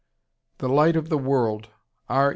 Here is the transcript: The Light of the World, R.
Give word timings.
The 0.57 0.67
Light 0.67 0.95
of 0.95 1.09
the 1.09 1.17
World, 1.19 1.69
R. 2.09 2.29